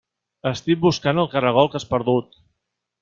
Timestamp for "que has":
1.75-1.89